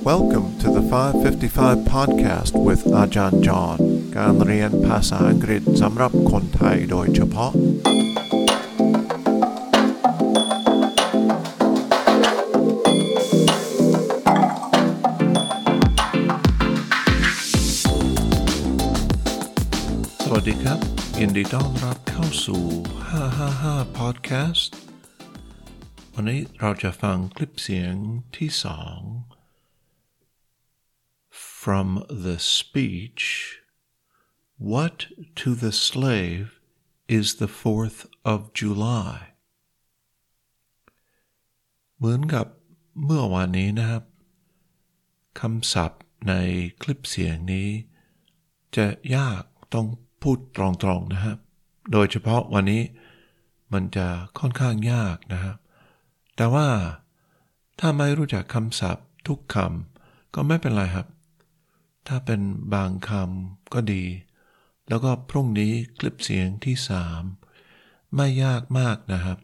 [0.00, 3.78] Welcome to the 555 podcast with อาจารย์จอห์น
[4.16, 7.52] การเรียนภาษาอังกฤษสำหรับคนไทยโดยเฉพาะ
[20.22, 20.78] สวัสดีครับ
[21.20, 22.64] ยินดีต้อนรับเข้าสู่
[23.30, 24.70] 555 podcast
[26.14, 27.94] วันนี้เราจะฟังคลิปเสียง
[28.36, 29.00] ที่สอง
[31.63, 33.25] From the speech
[34.57, 34.97] What
[35.35, 36.59] to the slave
[37.07, 37.99] is the 4th
[38.31, 39.17] of July
[41.97, 42.45] เหมือนกับ
[43.05, 44.03] เมื่อวานนี้นะครับ
[45.39, 46.33] คำศัพท์ใน
[46.81, 47.69] คลิปเสียงนี้
[48.75, 49.87] จะยากต้อง
[50.21, 50.65] พูดตร
[50.97, 51.37] งๆนะครับ
[51.91, 52.83] โดยเฉพาะวันนี้
[53.73, 54.07] มันจะ
[54.39, 55.57] ค่อนข้างยากนะครับ
[56.35, 56.67] แต่ว่า
[57.79, 61.07] ถ้าไม่รู้จักคำศัพท์ทุกคำก็ไม่เป็นไรครับ
[62.07, 62.41] ถ้าเป็น
[62.73, 64.03] บางคำก็ดี
[64.87, 67.23] แล้วก็พรุ่งนี้คลิปเสียงที่สาม
[68.15, 69.39] ไม่ยากมากนะครับ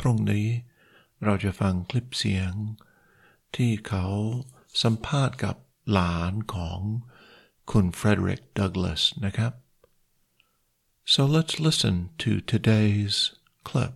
[0.00, 0.46] พรุ่งนี้
[1.24, 2.52] เราจะฟังคลิปเสียง
[3.56, 4.06] ที่เขา
[4.82, 5.56] สัมภาษณ์กับ
[5.92, 6.80] หลานของ
[7.70, 9.52] คุณเฟรเดริกดักลาสนะครับ
[11.12, 13.16] so let's listen to today's
[13.68, 13.92] clip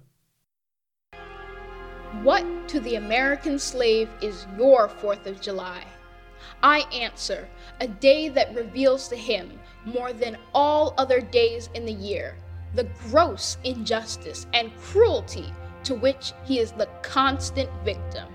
[2.28, 5.82] What to the American slave is your 4th of July?
[6.62, 7.48] I answer,
[7.80, 12.36] a day that reveals to him, more than all other days in the year,
[12.74, 15.52] the gross injustice and cruelty
[15.84, 18.28] to which he is the constant victim.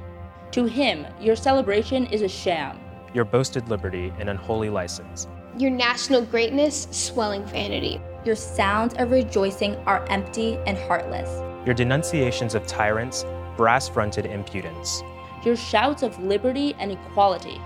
[0.51, 2.79] To him, your celebration is a sham.
[3.13, 5.27] your boasted liberty an unholy license.
[5.57, 8.01] Your national greatness, swelling vanity.
[8.25, 11.29] Your sounds of rejoicing are empty and heartless.
[11.65, 13.23] Your denunciations of tyrants,
[13.55, 15.01] brass fronted impudence.
[15.45, 17.61] Your shouts of liberty and equality.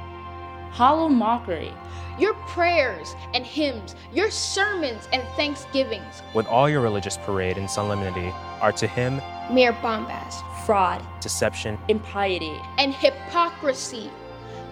[0.71, 1.73] Hollow mockery.
[2.19, 8.33] Your prayers and hymns, your sermons and thanksgivings, With all your religious parade and solemnity
[8.61, 9.21] are to him
[9.51, 10.43] Mere bombast.
[10.65, 11.01] Fraud.
[11.21, 12.55] deception, Impiety.
[12.77, 14.11] and hypocrisy.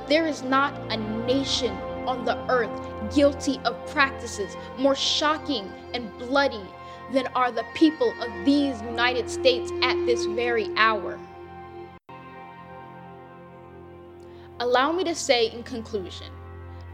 [0.08, 1.74] There is not a nation
[2.06, 2.70] on the earth
[3.16, 6.66] guilty of practices more shocking and bloody
[7.12, 11.18] than are the people of these United States at this very hour.
[14.60, 16.32] Allow me to say in conclusion,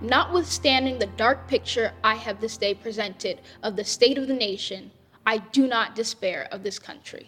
[0.02, 4.92] notwithstanding the dark picture I have this day presented of the state of the nation,
[5.26, 7.26] I do not despair of this country.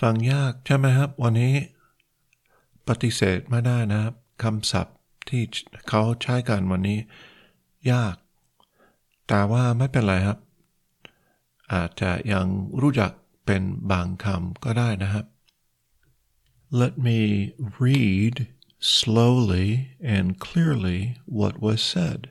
[0.00, 1.54] ฟังยากใช่ไหมครับวันนี้
[2.88, 4.96] ปฏิเสธไม่ได้นะครับคำศัพท์
[5.28, 5.42] ที่
[5.88, 6.98] เขาใช้กันวันนี้
[7.92, 8.16] ยาก
[9.28, 10.38] แต่ว่าไม่เป็นไรครับ
[11.72, 12.46] อาจจะยัง
[12.80, 13.10] รู้จัก
[13.46, 15.24] เป็นบางคำก็ได้นะครับ
[16.74, 22.30] Let me read slowly and clearly what was said.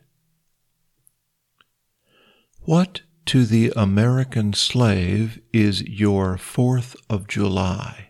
[2.61, 8.09] What to the American slave is your 4th of July?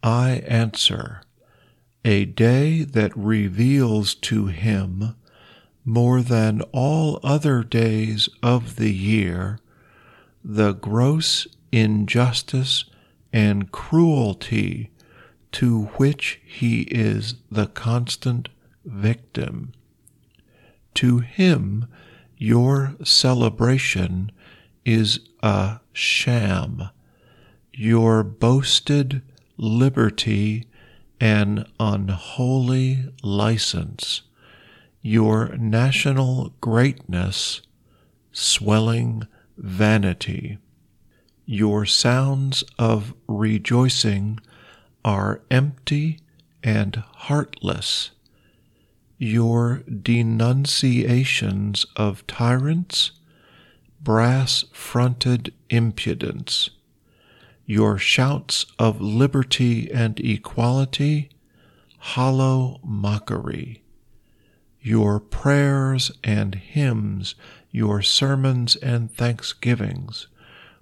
[0.00, 1.22] I answer,
[2.04, 5.16] a day that reveals to him,
[5.84, 9.58] more than all other days of the year,
[10.44, 12.84] the gross injustice
[13.32, 14.91] and cruelty
[15.52, 18.48] to which he is the constant
[18.84, 19.72] victim.
[20.94, 21.86] To him,
[22.36, 24.32] your celebration
[24.84, 26.88] is a sham,
[27.72, 29.22] your boasted
[29.56, 30.66] liberty
[31.22, 34.22] an unholy license,
[35.02, 37.62] your national greatness
[38.32, 39.24] swelling
[39.56, 40.58] vanity.
[41.46, 44.40] Your sounds of rejoicing
[45.04, 46.20] are empty
[46.62, 48.10] and heartless.
[49.18, 53.12] Your denunciations of tyrants,
[54.00, 56.70] brass fronted impudence,
[57.66, 61.30] your shouts of liberty and equality,
[61.98, 63.82] hollow mockery,
[64.80, 67.36] your prayers and hymns,
[67.70, 70.26] your sermons and thanksgivings,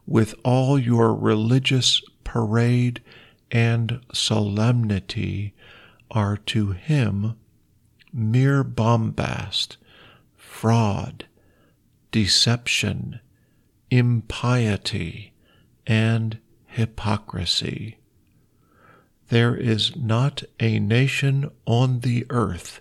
[0.07, 3.03] with all your religious parade
[3.51, 5.55] and solemnity,
[6.11, 7.37] are to him
[8.13, 9.77] mere bombast,
[10.37, 11.27] fraud,
[12.11, 13.21] deception,
[13.91, 15.33] impiety,
[15.87, 17.99] and hypocrisy.
[19.29, 22.81] There is not a nation on the earth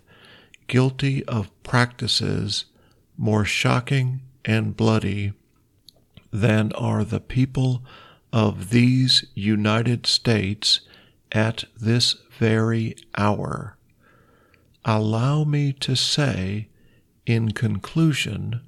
[0.68, 2.65] guilty of practices
[3.18, 5.33] more shocking and bloody
[6.31, 7.83] than are the people
[8.31, 10.81] of these United States
[11.31, 13.77] at this very hour.
[14.85, 16.69] Allow me to say,
[17.25, 18.61] in conclusion,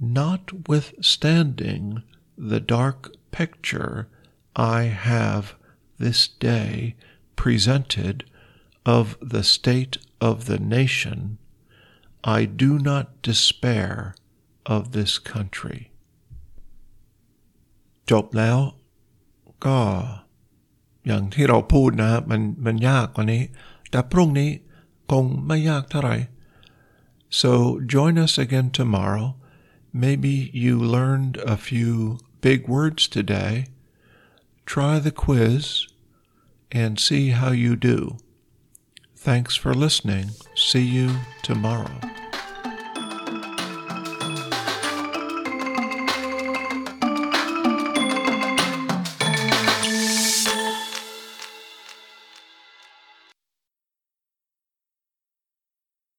[0.00, 2.02] notwithstanding
[2.36, 4.08] the dark picture
[4.54, 5.54] I have
[5.98, 6.96] this day
[7.36, 8.24] presented
[8.84, 11.38] of the state of the nation,
[12.24, 14.14] I do not despair
[14.64, 15.90] of this country.
[18.11, 18.57] จบแล้ว
[19.65, 19.77] ก็
[21.07, 23.43] อย่างที่เราพูดนะมันมันยากกว่านี้
[23.89, 24.49] แต่พรุ่งนี้
[25.11, 26.17] คงไม่ยากเท่าไหร่
[27.41, 27.51] so
[27.93, 29.27] join us again tomorrow
[30.03, 31.93] maybe you learned a few
[32.47, 33.53] big words today
[34.73, 35.63] try the quiz
[36.81, 37.97] and see how you do
[39.27, 40.27] thanks for listening
[40.69, 41.07] see you
[41.49, 41.97] tomorrow